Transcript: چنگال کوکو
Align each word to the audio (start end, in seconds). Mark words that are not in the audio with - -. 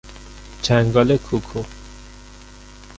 چنگال 0.61 1.17
کوکو 1.17 1.65